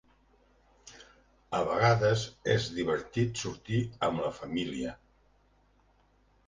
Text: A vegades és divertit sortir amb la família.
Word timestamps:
A 1.57 1.59
vegades 1.67 2.25
és 2.55 2.67
divertit 2.79 3.45
sortir 3.45 3.83
amb 4.09 4.27
la 4.27 4.35
família. 4.41 4.97